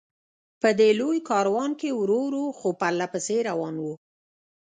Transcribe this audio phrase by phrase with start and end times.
[0.61, 3.85] په دې لوی کاروان کې ورو ورو، خو پرله پسې روان و.